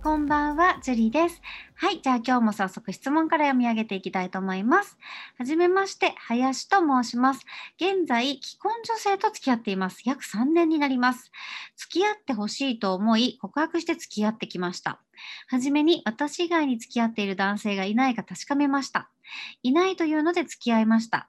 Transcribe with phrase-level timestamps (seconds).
[0.00, 1.42] こんばんは、ジュリです。
[1.74, 4.96] はい、じゃあ今日も早速質問から読み上げていきたいと思います。
[5.36, 7.44] はじめまして、林と申します。
[7.80, 10.02] 現在、既婚女性と付き合っています。
[10.04, 11.32] 約3年になります。
[11.76, 15.00] 付き合ってほしいと思い、告白して付き合ってきました。
[15.48, 19.10] はじめに私以外に付き合っている男性がいないか確かめました。
[19.64, 21.28] いないというので付き合いました。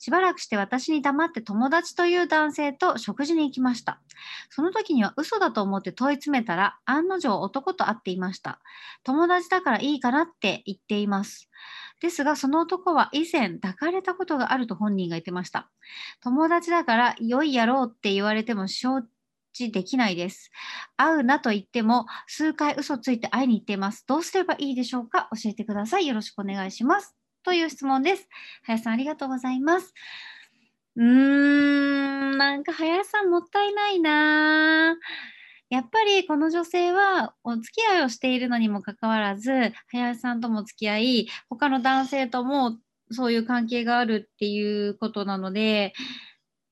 [0.00, 4.00] しばらくして私に黙って友達という男性と食事に行きました。
[4.48, 8.60] その時には嘘だと思って問い詰めたら、案の定男と会っていました。
[9.04, 11.48] 友達だからいいかなって言っています。
[12.00, 15.70] ですが、その男は以前抱かれたことがあると本人が言ってました。
[16.22, 19.02] 友達だから良いやろうって言われても承
[19.52, 20.50] 知できないです。
[20.96, 24.04] 会うなと言っても数回嘘ついて会いに行っています。
[24.06, 25.28] どうすればいいでしょうか？
[25.42, 26.06] 教えてください。
[26.06, 27.19] よろしくお願いします。
[27.42, 28.28] という質問です。
[28.64, 29.94] 林さん、ありがとうございます。
[30.96, 34.96] うーん、なんか林さんもったいないな
[35.70, 42.76] やっぱりこの女性はお付き合いをしているのにもかかわらず、林さんとも付き合い、他の男性とも
[43.12, 45.92] そういう関係があるっていうことなので、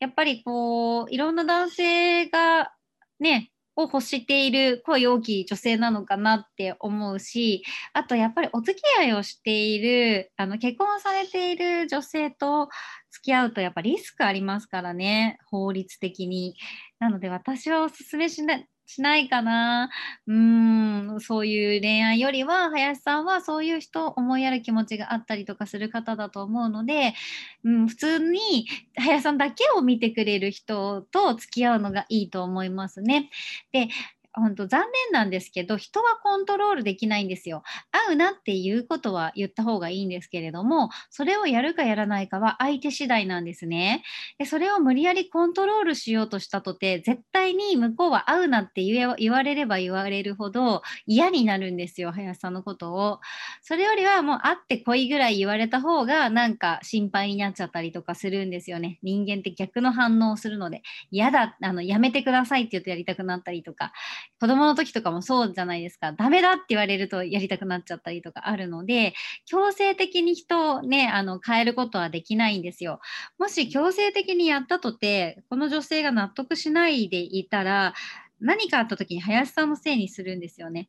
[0.00, 2.72] やっぱりこう、いろんな男性が
[3.20, 7.62] ね、を欲している声大きい女性なのかなって思うし
[7.92, 12.68] あとやっぱりお付き合いをしているあの結婚されている女性と
[13.12, 16.56] 付き合うとやっぱリスクありますからね法律的に。
[16.98, 19.90] なので私はおすすめしないしないかな。
[20.26, 27.12] うん、そういう恋愛よりは、林さんはそういう人を思いやる気持ちがあったりとかする方だと思うので、
[27.64, 33.28] うん、普通に林さんだけを見てくれる人と付き合うのがいいと思いますね。
[33.72, 33.88] で、
[34.38, 37.62] 本当残念なんですけど人はコントロールできないんですよ。
[37.90, 44.02] 会うなっていうことは言った方がいいんですけれどもそれをやるかやらないかは相手次第なんですね。
[44.38, 53.20] でそれを無理やりコントロールしようとしたとて絶対に向こうは会うなって言え言われれば言われるほど嫌になるんですよ林さんのことを。
[53.62, 58.98] それよりはもう会ってこいぐらい言われた方がなんか心配になっちゃったりとかするんですよね。
[59.02, 63.92] 人間って逆の反応をするので嫌だあのやめてくださいって言うとやりたくなったりとか
[64.40, 66.12] 子供の時とかもそうじゃないですか。
[66.12, 69.14] ダメだって言われるとやりたくなっちゃったりとかあるので、
[69.46, 73.00] 強制的に人をね、あの、変えることはできないんですよ。
[73.38, 77.94] もし強制的にやったとて、この女性が納得しないでいたら、
[78.40, 80.88] 何かあった時に林さんのせいにするんですよね。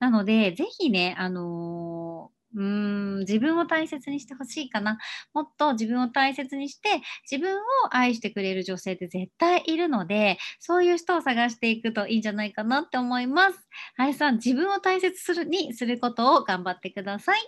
[0.00, 4.98] なので、ぜひね、あのーうん、自分を大切にしてほしいかな。
[5.32, 7.60] もっと自分を大切にして、自分を
[7.90, 13.68] 愛してくれる女性って絶対いるので、そういう人を探していくといいんじゃないかなって思います。
[13.96, 17.38] はいさん、自分を大切するにすることを頑張ってください。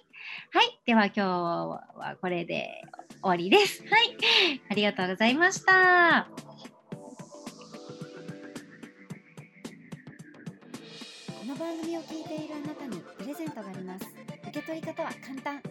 [0.53, 0.81] はい。
[0.85, 2.83] では今日はこれで
[3.21, 3.83] 終わりです。
[3.83, 4.17] はい。
[4.71, 6.29] ありがとうございました。
[11.39, 14.26] この番組を聞いているあなたにプレゼントがあります。
[14.49, 15.63] 受け取り方は簡単。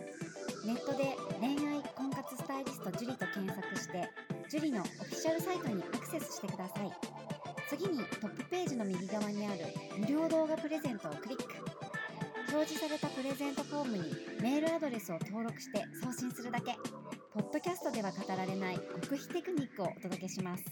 [0.66, 4.10] ネットで恋愛婚活スタイリスト樹と検索して
[4.50, 6.92] 樹のオフィシャルサイトにアクセスしてください。
[7.70, 9.66] 次にトップページの右側にある
[9.98, 11.46] 無料動画プレゼントをクリック。
[12.52, 14.04] 表示されたプレゼントフォームに
[14.42, 16.76] メールアドレスを登録して送信するだけ。
[17.34, 20.64] ポッドキャストでは語られない極秘テクニックをお届けします。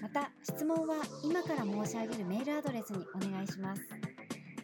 [0.00, 4.07] また質問は今から申し上げるメールアドレスにお願いします。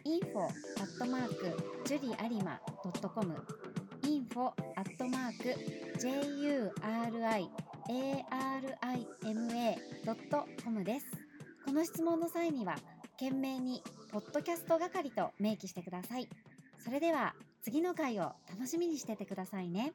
[0.05, 3.35] Info アットマークジュリアリマドットコム
[4.03, 5.55] info アットマーク
[5.99, 7.49] juriarima
[10.05, 11.07] ドットコムです。
[11.65, 12.75] この質問の際には
[13.19, 16.29] 懸命にポッドキャスト係と明記してください。
[16.77, 17.33] それでは
[17.63, 19.93] 次の回を楽しみにしててくださいね。